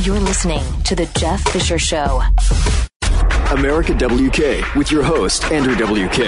You're 0.00 0.18
listening 0.18 0.64
to 0.84 0.96
The 0.96 1.04
Jeff 1.18 1.42
Fisher 1.50 1.78
Show. 1.78 2.22
America 3.50 3.92
WK 3.92 4.74
with 4.74 4.90
your 4.90 5.02
host, 5.02 5.44
Andrew 5.52 5.74
WK. 5.74 6.20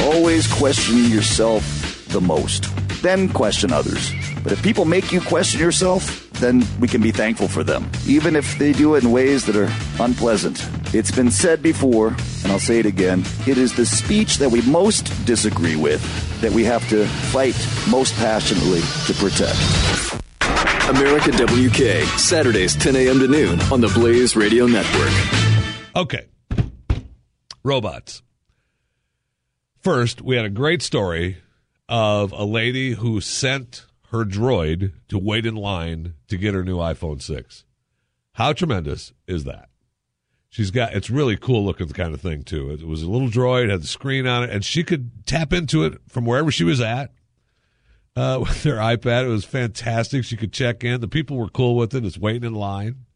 Always 0.00 0.50
question 0.50 1.04
yourself 1.04 1.62
the 2.08 2.20
most, 2.20 2.64
then 3.02 3.28
question 3.28 3.72
others. 3.72 4.10
But 4.42 4.52
if 4.52 4.62
people 4.62 4.86
make 4.86 5.12
you 5.12 5.20
question 5.20 5.60
yourself, 5.60 6.30
then 6.40 6.64
we 6.80 6.88
can 6.88 7.02
be 7.02 7.10
thankful 7.12 7.46
for 7.46 7.62
them, 7.62 7.88
even 8.06 8.34
if 8.34 8.58
they 8.58 8.72
do 8.72 8.94
it 8.94 9.04
in 9.04 9.12
ways 9.12 9.44
that 9.44 9.54
are 9.54 9.70
unpleasant. 10.02 10.66
It's 10.94 11.10
been 11.10 11.30
said 11.30 11.62
before, 11.62 12.08
and 12.42 12.50
I'll 12.50 12.58
say 12.58 12.78
it 12.78 12.86
again 12.86 13.22
it 13.46 13.58
is 13.58 13.74
the 13.74 13.84
speech 13.84 14.38
that 14.38 14.50
we 14.50 14.62
most 14.62 15.04
disagree 15.26 15.76
with 15.76 16.00
that 16.40 16.52
we 16.52 16.64
have 16.64 16.88
to 16.88 17.06
fight 17.06 17.54
most 17.90 18.14
passionately 18.14 18.80
to 19.06 19.12
protect. 19.12 20.18
America 20.88 21.30
WK, 21.32 22.06
Saturdays 22.18 22.74
10 22.74 22.96
a.m. 22.96 23.18
to 23.18 23.28
noon 23.28 23.60
on 23.70 23.82
the 23.82 23.88
Blaze 23.88 24.34
Radio 24.34 24.66
Network. 24.66 25.12
Okay. 25.94 26.26
Robots. 27.62 28.22
First, 29.80 30.22
we 30.22 30.36
had 30.36 30.46
a 30.46 30.50
great 30.50 30.80
story 30.80 31.38
of 31.90 32.32
a 32.32 32.44
lady 32.44 32.94
who 32.94 33.20
sent 33.20 33.84
her 34.12 34.24
droid 34.24 34.92
to 35.08 35.18
wait 35.18 35.44
in 35.44 35.56
line 35.56 36.14
to 36.28 36.38
get 36.38 36.54
her 36.54 36.64
new 36.64 36.78
iPhone 36.78 37.20
6. 37.20 37.64
How 38.32 38.54
tremendous 38.54 39.12
is 39.26 39.44
that? 39.44 39.68
She's 40.48 40.70
got 40.70 40.94
it's 40.94 41.10
really 41.10 41.36
cool 41.36 41.66
looking 41.66 41.88
kind 41.88 42.14
of 42.14 42.22
thing 42.22 42.44
too. 42.44 42.70
It 42.70 42.86
was 42.86 43.02
a 43.02 43.10
little 43.10 43.28
droid, 43.28 43.70
had 43.70 43.82
the 43.82 43.86
screen 43.86 44.26
on 44.26 44.44
it, 44.44 44.50
and 44.50 44.64
she 44.64 44.82
could 44.82 45.26
tap 45.26 45.52
into 45.52 45.84
it 45.84 45.98
from 46.08 46.24
wherever 46.24 46.50
she 46.50 46.64
was 46.64 46.80
at 46.80 47.12
uh, 48.18 48.38
with 48.40 48.64
her 48.64 48.76
iPad. 48.76 49.24
It 49.24 49.28
was 49.28 49.44
fantastic. 49.44 50.24
She 50.24 50.36
could 50.36 50.52
check 50.52 50.82
in. 50.84 51.00
The 51.00 51.08
people 51.08 51.36
were 51.36 51.48
cool 51.48 51.76
with 51.76 51.94
it. 51.94 52.04
It's 52.04 52.18
waiting 52.18 52.44
in 52.44 52.54
line. 52.54 53.06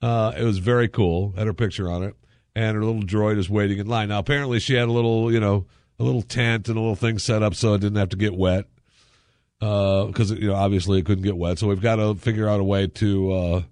Uh, 0.00 0.32
it 0.36 0.44
was 0.44 0.58
very 0.58 0.88
cool. 0.88 1.32
Had 1.32 1.46
her 1.46 1.54
picture 1.54 1.90
on 1.90 2.02
it, 2.04 2.14
and 2.54 2.76
her 2.76 2.84
little 2.84 3.02
droid 3.02 3.38
is 3.38 3.50
waiting 3.50 3.78
in 3.78 3.86
line. 3.86 4.10
Now, 4.10 4.18
apparently, 4.18 4.60
she 4.60 4.74
had 4.74 4.88
a 4.88 4.92
little, 4.92 5.32
you 5.32 5.40
know, 5.40 5.66
a 5.98 6.04
little 6.04 6.22
tent 6.22 6.68
and 6.68 6.76
a 6.76 6.80
little 6.80 6.94
thing 6.94 7.18
set 7.18 7.42
up 7.42 7.54
so 7.54 7.74
it 7.74 7.80
didn't 7.80 7.98
have 7.98 8.10
to 8.10 8.16
get 8.16 8.34
wet. 8.34 8.66
Because 9.58 10.30
uh, 10.30 10.36
you 10.36 10.48
know, 10.48 10.54
obviously, 10.54 11.00
it 11.00 11.06
couldn't 11.06 11.24
get 11.24 11.36
wet. 11.36 11.58
So 11.58 11.66
we've 11.66 11.80
got 11.80 11.96
to 11.96 12.14
figure 12.14 12.48
out 12.48 12.60
a 12.60 12.64
way 12.64 12.86
to, 12.86 13.32
uh, 13.32 13.62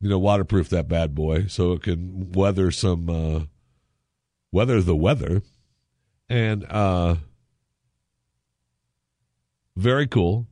you 0.00 0.10
know, 0.10 0.18
waterproof 0.18 0.68
that 0.68 0.86
bad 0.86 1.14
boy 1.14 1.46
so 1.46 1.72
it 1.72 1.82
can 1.82 2.32
weather 2.32 2.70
some, 2.70 3.08
uh, 3.08 3.40
weather 4.52 4.82
the 4.82 4.94
weather, 4.94 5.40
and 6.28 6.66
uh, 6.68 7.16
very 9.76 10.06
cool. 10.06 10.46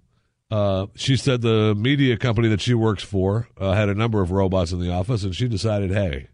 Uh, 0.51 0.87
she 0.95 1.17
said 1.17 1.41
the 1.41 1.75
media 1.75 2.17
company 2.17 2.48
that 2.48 2.61
she 2.61 2.75
works 2.75 3.03
for 3.03 3.48
uh, 3.59 3.73
had 3.73 3.89
a 3.89 3.95
number 3.95 4.20
of 4.20 4.31
robots 4.31 4.73
in 4.73 4.81
the 4.81 4.92
office, 4.92 5.25
and 5.25 5.34
she 5.34 5.48
decided, 5.48 5.91
hey, 5.91 6.28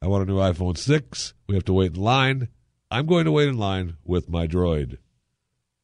I 0.00 0.06
want 0.06 0.22
a 0.22 0.32
new 0.32 0.38
iPhone 0.38 0.78
6. 0.78 1.34
We 1.48 1.54
have 1.54 1.64
to 1.66 1.72
wait 1.72 1.94
in 1.94 2.00
line. 2.00 2.48
I'm 2.90 3.06
going 3.06 3.26
to 3.26 3.32
wait 3.32 3.48
in 3.48 3.58
line 3.58 3.96
with 4.04 4.30
my 4.30 4.46
droid. 4.46 4.98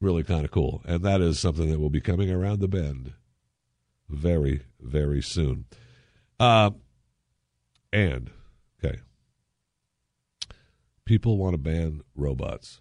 Really 0.00 0.22
kind 0.22 0.44
of 0.44 0.50
cool. 0.50 0.82
And 0.86 1.02
that 1.02 1.20
is 1.20 1.38
something 1.38 1.70
that 1.70 1.78
will 1.78 1.90
be 1.90 2.00
coming 2.00 2.30
around 2.30 2.60
the 2.60 2.68
bend 2.68 3.12
very, 4.08 4.62
very 4.80 5.20
soon. 5.20 5.66
Uh, 6.38 6.70
and, 7.92 8.30
okay, 8.82 8.98
people 11.04 11.36
want 11.36 11.54
to 11.54 11.58
ban 11.58 12.02
robots. 12.14 12.80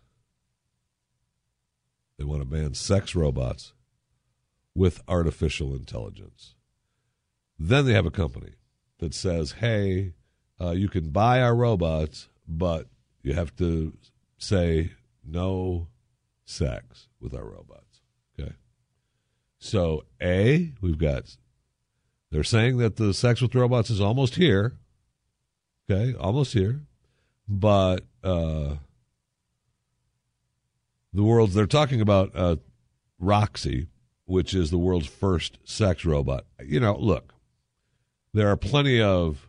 They 2.18 2.24
want 2.24 2.42
to 2.42 2.46
ban 2.46 2.74
sex 2.74 3.16
robots 3.16 3.74
with 4.76 5.02
artificial 5.08 5.74
intelligence. 5.76 6.56
Then 7.60 7.86
they 7.86 7.94
have 7.94 8.06
a 8.06 8.12
company 8.12 8.54
that 9.00 9.14
says, 9.14 9.54
hey, 9.54 10.14
uh, 10.60 10.72
you 10.72 10.88
can 10.90 11.10
buy 11.10 11.42
our 11.42 11.56
robots, 11.56 12.30
but 12.48 12.88
you 13.22 13.34
have 13.34 13.56
to 13.58 13.94
say 14.38 14.92
no 15.26 15.88
sex 16.46 17.08
with 17.20 17.34
our 17.34 17.46
robots. 17.46 18.02
Okay. 18.40 18.54
So, 19.60 20.04
A, 20.22 20.74
we've 20.82 20.98
got, 20.98 21.38
they're 22.32 22.44
saying 22.44 22.78
that 22.78 22.98
the 22.98 23.14
sex 23.14 23.42
with 23.42 23.56
robots 23.56 23.90
is 23.90 24.02
almost 24.02 24.36
here. 24.36 24.74
Okay. 25.90 26.16
Almost 26.18 26.54
here. 26.54 26.82
But, 27.48 28.06
uh, 28.24 28.76
the 31.14 31.24
world's, 31.24 31.54
they're 31.54 31.66
talking 31.66 32.02
about 32.02 32.32
uh, 32.36 32.56
Roxy, 33.20 33.88
which 34.26 34.54
is 34.54 34.72
the 34.72 34.78
world's 34.78 35.08
first 35.08 35.58
sex 35.64 36.06
robot. 36.06 36.46
You 36.64 36.80
know, 36.80 36.96
look, 36.98 37.34
there 38.34 38.50
are 38.50 38.58
plenty 38.58 39.02
of 39.02 39.48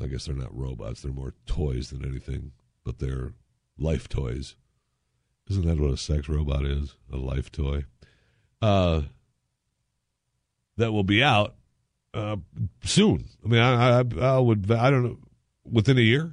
I 0.00 0.06
guess 0.06 0.26
they're 0.26 0.34
not 0.34 0.56
robots. 0.56 1.02
They're 1.02 1.12
more 1.12 1.34
toys 1.46 1.90
than 1.90 2.04
anything, 2.04 2.52
but 2.84 2.98
they're 2.98 3.32
life 3.78 4.08
toys. 4.08 4.54
Isn't 5.50 5.66
that 5.66 5.80
what 5.80 5.92
a 5.92 5.96
sex 5.96 6.28
robot 6.28 6.64
is? 6.64 6.94
A 7.12 7.16
life 7.16 7.50
toy. 7.50 7.84
Uh, 8.62 9.02
that 10.76 10.92
will 10.92 11.04
be 11.04 11.22
out 11.22 11.54
uh, 12.14 12.36
soon. 12.84 13.24
I 13.44 13.48
mean, 13.48 13.60
I, 13.60 14.00
I, 14.00 14.04
I 14.20 14.38
would, 14.38 14.70
I 14.70 14.90
don't 14.90 15.02
know, 15.04 15.18
within 15.64 15.98
a 15.98 16.02
year, 16.02 16.32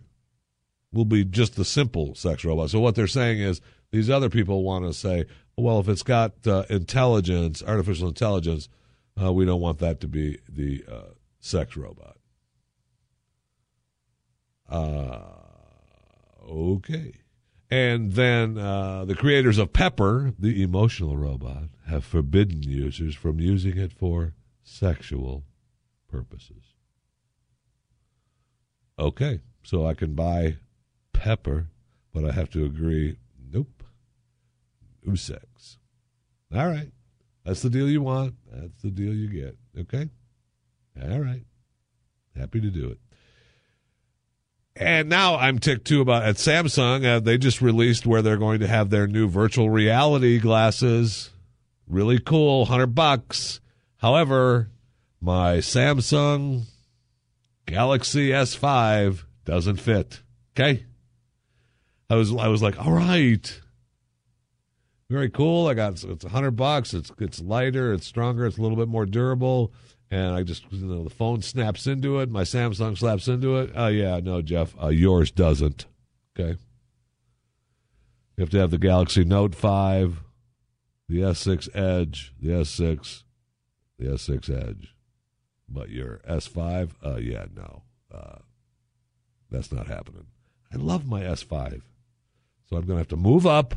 will 0.95 1.06
be 1.06 1.23
just 1.23 1.56
the 1.56 1.66
simple 1.66 2.16
sex 2.16 2.44
robot. 2.44 2.69
So 2.69 2.79
what 2.79 2.95
they're 2.95 3.07
saying 3.07 3.39
is 3.39 3.61
these 3.91 4.09
other 4.09 4.29
people 4.29 4.63
want 4.63 4.85
to 4.85 4.94
say, 4.94 5.25
well, 5.57 5.79
if 5.79 5.88
it's 5.88 6.03
got 6.03 6.33
uh, 6.47 6.63
intelligence, 6.69 7.61
artificial 7.61 8.07
intelligence, 8.07 8.69
uh, 9.22 9.31
we 9.31 9.45
don't 9.45 9.61
want 9.61 9.79
that 9.79 10.00
to 10.01 10.07
be 10.07 10.39
the 10.50 10.84
uh, 10.91 11.13
sex 11.39 11.78
robot. 11.78 12.17
Uh, 14.69 15.19
okay. 16.50 17.13
And 17.69 18.13
then 18.13 18.57
uh, 18.57 19.05
the 19.05 19.16
creators 19.16 19.57
of 19.57 19.73
Pepper, 19.73 20.34
the 20.39 20.63
emotional 20.63 21.17
robot, 21.17 21.69
have 21.88 22.05
forbidden 22.05 22.63
users 22.63 23.16
from 23.16 23.39
using 23.39 23.78
it 23.78 23.91
for 23.91 24.34
sexual 24.63 25.44
purposes. 26.07 26.63
Okay, 28.97 29.41
so 29.63 29.85
I 29.85 29.94
can 29.94 30.13
buy 30.13 30.57
Pepper, 31.25 31.66
but 32.13 32.24
I 32.24 32.31
have 32.34 32.52
to 32.52 32.66
agree, 32.66 33.18
nope, 33.52 33.84
no 35.03 35.16
sex. 35.16 35.80
All 36.53 36.68
right, 36.68 36.91
that's 37.44 37.63
the 37.63 37.69
deal 37.72 37.90
you 37.90 38.03
want. 38.03 38.36
That's 38.52 38.84
the 38.84 38.91
deal 38.91 39.12
you 39.12 39.28
get. 39.30 39.58
Okay? 39.75 40.08
All 41.02 41.19
right. 41.19 41.41
Happy 42.38 42.62
to 42.62 42.69
do 42.69 42.90
it. 42.90 43.00
And 44.75 45.09
now 45.09 45.38
I'm 45.38 45.58
ticked 45.58 45.88
too 45.88 46.00
about 46.00 46.25
at 46.25 46.35
Samsung. 46.35 47.03
Uh, 47.03 47.19
they 47.19 47.40
just 47.40 47.59
released 47.59 48.06
where 48.06 48.22
they're 48.22 48.38
going 48.38 48.59
to 48.59 48.68
have 48.68 48.91
their 48.91 49.08
new 49.08 49.28
virtual 49.28 49.72
reality 49.72 50.38
glasses. 50.38 51.31
Really 51.88 52.19
cool, 52.19 52.66
hundred 52.66 52.94
bucks. 52.94 53.62
However, 53.97 54.69
my 55.19 55.58
Samsung 55.58 56.66
Galaxy 57.66 58.30
S5 58.30 59.24
doesn't 59.44 59.78
fit. 59.78 60.22
Okay, 60.53 60.85
I 62.09 62.16
was 62.16 62.33
I 62.35 62.47
was 62.47 62.61
like, 62.61 62.79
all 62.83 62.91
right, 62.91 63.61
very 65.09 65.29
cool. 65.29 65.67
I 65.67 65.73
got 65.73 66.03
it's 66.03 66.23
a 66.23 66.29
hundred 66.29 66.51
bucks. 66.51 66.93
It's 66.93 67.11
it's 67.19 67.41
lighter, 67.41 67.93
it's 67.93 68.05
stronger, 68.05 68.45
it's 68.45 68.57
a 68.57 68.61
little 68.61 68.77
bit 68.77 68.88
more 68.88 69.05
durable 69.05 69.73
and 70.11 70.35
I 70.35 70.43
just 70.43 70.63
you 70.71 70.85
know 70.85 71.03
the 71.03 71.09
phone 71.09 71.41
snaps 71.41 71.88
into 71.88 72.19
it, 72.19 72.29
my 72.29 72.43
Samsung 72.43 72.97
slaps 72.97 73.27
into 73.27 73.57
it. 73.57 73.71
Oh 73.75 73.88
yeah, 73.88 74.19
no, 74.19 74.41
Jeff, 74.41 74.75
uh, 74.81 74.88
yours 74.88 75.31
doesn't. 75.31 75.85
Okay, 76.38 76.57
you 78.37 78.41
have 78.41 78.49
to 78.51 78.59
have 78.59 78.72
the 78.72 78.77
Galaxy 78.77 79.23
Note 79.23 79.55
five, 79.55 80.22
the 81.09 81.19
S6 81.19 81.69
Edge, 81.75 82.33
the 82.39 82.49
S6, 82.49 83.23
the 83.97 84.05
S6 84.05 84.69
Edge, 84.69 84.95
but 85.67 85.90
your 85.90 86.19
S5, 86.29 86.91
uh, 87.03 87.16
yeah, 87.16 87.46
no, 87.55 87.84
uh, 88.13 88.40
that's 89.49 89.72
not 89.72 89.87
happening. 89.87 90.28
I 90.72 90.78
love 90.78 91.08
my 91.08 91.22
S5, 91.22 91.81
so 92.66 92.78
I'm 92.78 92.85
going 92.85 92.97
to 92.97 93.02
have 93.02 93.08
to 93.09 93.16
move 93.16 93.46
up 93.46 93.76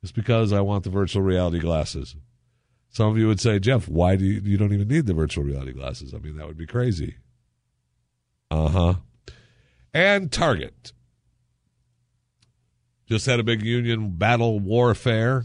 just 0.00 0.14
because 0.14 0.52
I 0.52 0.60
want 0.60 0.84
the 0.84 0.90
virtual 0.90 1.22
reality 1.22 1.58
glasses. 1.58 2.16
Some 2.90 3.10
of 3.10 3.18
you 3.18 3.26
would 3.26 3.40
say, 3.40 3.58
Jeff, 3.58 3.88
why 3.88 4.16
do 4.16 4.24
you, 4.24 4.40
you 4.44 4.58
don't 4.58 4.72
even 4.72 4.88
need 4.88 5.06
the 5.06 5.14
virtual 5.14 5.44
reality 5.44 5.72
glasses? 5.72 6.12
I 6.12 6.18
mean, 6.18 6.36
that 6.36 6.46
would 6.46 6.58
be 6.58 6.66
crazy. 6.66 7.16
Uh 8.50 8.68
huh. 8.68 8.94
And 9.94 10.30
Target 10.30 10.92
just 13.08 13.26
had 13.26 13.40
a 13.40 13.44
big 13.44 13.62
union 13.62 14.16
battle 14.16 14.58
warfare 14.60 15.44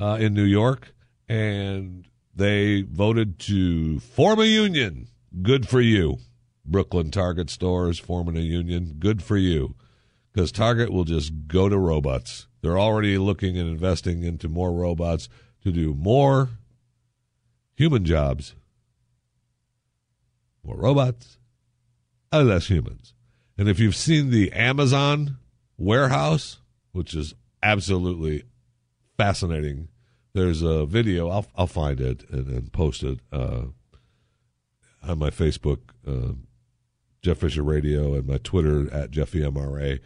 uh, 0.00 0.18
in 0.20 0.34
New 0.34 0.44
York, 0.44 0.92
and 1.28 2.06
they 2.34 2.82
voted 2.82 3.38
to 3.40 4.00
form 4.00 4.40
a 4.40 4.44
union. 4.44 5.08
Good 5.42 5.68
for 5.68 5.80
you. 5.80 6.18
Brooklyn 6.64 7.10
Target 7.10 7.50
stores 7.50 7.98
forming 7.98 8.36
a 8.36 8.40
union. 8.40 8.96
Good 8.98 9.22
for 9.22 9.36
you. 9.36 9.74
Because 10.34 10.52
Target 10.52 10.92
will 10.92 11.04
just 11.04 11.32
go 11.46 11.70
to 11.70 11.78
robots. 11.78 12.48
They're 12.60 12.78
already 12.78 13.16
looking 13.16 13.56
and 13.56 13.70
investing 13.70 14.24
into 14.24 14.48
more 14.48 14.72
robots 14.72 15.30
to 15.62 15.72
do 15.72 15.94
more 15.94 16.50
human 17.76 18.04
jobs 18.04 18.54
more 20.64 20.76
robots, 20.76 21.38
less 22.32 22.68
humans. 22.68 23.14
And 23.56 23.68
if 23.68 23.78
you've 23.78 23.96
seen 23.96 24.30
the 24.30 24.52
Amazon 24.52 25.36
warehouse, 25.76 26.58
which 26.92 27.14
is 27.14 27.34
absolutely 27.62 28.44
fascinating, 29.16 29.88
there's 30.32 30.62
a 30.62 30.86
video. 30.86 31.28
I'll 31.28 31.46
I'll 31.54 31.66
find 31.66 32.00
it 32.00 32.28
and, 32.30 32.48
and 32.48 32.72
post 32.72 33.02
it 33.02 33.20
uh, 33.30 33.66
on 35.02 35.18
my 35.18 35.30
Facebook, 35.30 35.78
uh, 36.06 36.34
Jeff 37.22 37.38
Fisher 37.38 37.62
Radio, 37.62 38.14
and 38.14 38.26
my 38.26 38.38
Twitter 38.38 38.92
at 38.92 39.12
JeffyMRA 39.12 40.00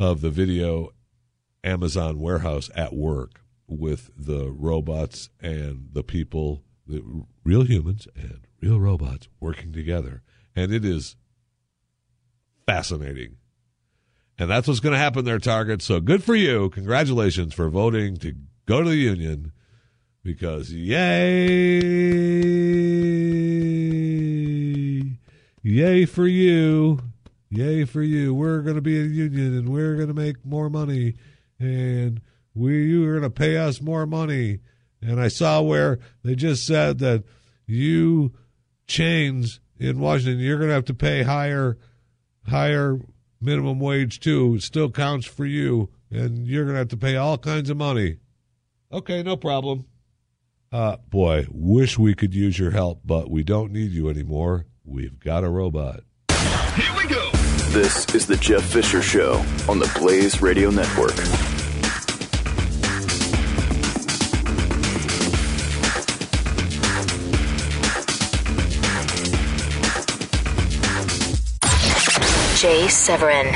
of 0.00 0.22
the 0.22 0.30
video 0.30 0.88
Amazon 1.62 2.18
warehouse 2.18 2.70
at 2.74 2.94
work 2.94 3.42
with 3.68 4.10
the 4.16 4.50
robots 4.50 5.28
and 5.40 5.90
the 5.92 6.02
people, 6.02 6.64
the 6.86 7.04
real 7.44 7.62
humans 7.62 8.08
and 8.16 8.40
real 8.62 8.80
robots 8.80 9.28
working 9.38 9.72
together. 9.72 10.22
And 10.56 10.72
it 10.72 10.84
is 10.84 11.16
fascinating. 12.66 13.36
And 14.38 14.50
that's 14.50 14.66
what's 14.66 14.80
going 14.80 14.94
to 14.94 14.98
happen 14.98 15.26
there, 15.26 15.38
Target. 15.38 15.82
So 15.82 16.00
good 16.00 16.24
for 16.24 16.34
you. 16.34 16.70
Congratulations 16.70 17.52
for 17.52 17.68
voting 17.68 18.16
to 18.18 18.34
go 18.64 18.82
to 18.82 18.88
the 18.88 18.96
union 18.96 19.52
because 20.22 20.72
yay, 20.72 21.80
yay 25.62 26.06
for 26.06 26.26
you. 26.26 27.09
Yay 27.50 27.84
for 27.84 28.02
you. 28.02 28.32
We're 28.32 28.62
going 28.62 28.76
to 28.76 28.80
be 28.80 28.98
a 28.98 29.04
union 29.04 29.58
and 29.58 29.68
we're 29.68 29.96
going 29.96 30.08
to 30.08 30.14
make 30.14 30.46
more 30.46 30.70
money 30.70 31.16
and 31.58 32.20
we 32.54 32.86
you 32.86 33.06
are 33.08 33.18
going 33.18 33.22
to 33.22 33.30
pay 33.30 33.56
us 33.56 33.80
more 33.80 34.06
money. 34.06 34.60
And 35.02 35.20
I 35.20 35.28
saw 35.28 35.60
where 35.60 35.98
they 36.22 36.34
just 36.34 36.66
said 36.66 36.98
that 37.00 37.24
you 37.66 38.32
chains 38.86 39.60
in 39.78 39.98
Washington, 39.98 40.40
you're 40.40 40.58
going 40.58 40.68
to 40.68 40.74
have 40.74 40.84
to 40.86 40.94
pay 40.94 41.22
higher 41.22 41.78
higher 42.46 43.00
minimum 43.40 43.80
wage 43.80 44.20
too. 44.20 44.56
It 44.56 44.62
still 44.62 44.90
counts 44.90 45.26
for 45.26 45.46
you, 45.46 45.88
and 46.10 46.46
you're 46.46 46.64
going 46.64 46.74
to 46.74 46.80
have 46.80 46.88
to 46.88 46.96
pay 46.96 47.16
all 47.16 47.38
kinds 47.38 47.70
of 47.70 47.76
money. 47.76 48.18
Okay, 48.92 49.22
no 49.22 49.36
problem. 49.36 49.86
Uh, 50.72 50.96
boy, 51.08 51.46
wish 51.50 51.98
we 51.98 52.14
could 52.14 52.34
use 52.34 52.58
your 52.58 52.70
help, 52.70 53.00
but 53.04 53.30
we 53.30 53.42
don't 53.42 53.72
need 53.72 53.90
you 53.90 54.08
anymore. 54.08 54.66
We've 54.84 55.18
got 55.18 55.44
a 55.44 55.48
robot. 55.48 56.00
Here 56.76 56.94
we 56.96 57.06
go. 57.08 57.30
This 57.72 58.12
is 58.16 58.26
the 58.26 58.36
Jeff 58.36 58.64
Fisher 58.64 59.00
Show 59.00 59.34
on 59.68 59.78
the 59.78 59.88
Blaze 59.96 60.42
Radio 60.42 60.70
Network. 60.70 61.14
Jay 72.56 72.88
Severin, 72.88 73.46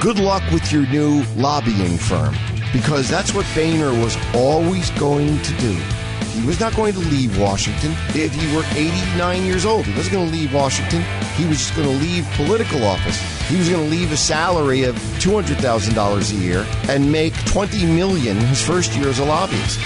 good 0.00 0.18
luck 0.18 0.42
with 0.50 0.72
your 0.72 0.84
new 0.88 1.22
lobbying 1.36 1.96
firm 1.98 2.34
because 2.72 3.08
that's 3.08 3.32
what 3.32 3.46
Boehner 3.54 3.92
was 4.02 4.16
always 4.34 4.90
going 4.98 5.40
to 5.42 5.56
do. 5.58 5.95
He 6.36 6.46
was 6.46 6.60
not 6.60 6.76
going 6.76 6.92
to 6.92 6.98
leave 6.98 7.38
Washington 7.38 7.92
if 8.14 8.34
he 8.34 8.54
were 8.54 8.62
89 8.74 9.44
years 9.44 9.64
old. 9.64 9.86
He 9.86 9.96
wasn't 9.96 10.12
going 10.12 10.26
to 10.26 10.32
leave 10.32 10.52
Washington. 10.52 11.02
He 11.34 11.46
was 11.46 11.58
just 11.58 11.74
going 11.74 11.88
to 11.88 11.94
leave 11.94 12.26
political 12.34 12.84
office. 12.84 13.18
He 13.48 13.56
was 13.56 13.68
going 13.70 13.82
to 13.82 13.90
leave 13.90 14.12
a 14.12 14.16
salary 14.16 14.82
of 14.82 14.94
$200,000 15.18 16.32
a 16.32 16.36
year 16.36 16.66
and 16.88 17.10
make 17.10 17.32
20 17.46 17.86
million 17.86 18.36
his 18.36 18.60
first 18.60 18.94
year 18.94 19.08
as 19.08 19.18
a 19.18 19.24
lobbyist. 19.24 19.80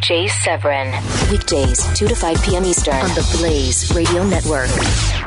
Jay 0.00 0.28
Severin, 0.28 0.92
weekdays 1.30 1.84
2 1.94 2.08
to 2.08 2.14
5 2.14 2.42
p.m. 2.42 2.64
Eastern 2.64 2.94
on 2.94 3.08
the 3.10 3.36
Blaze 3.38 3.94
Radio 3.94 4.24
Network. 4.24 4.70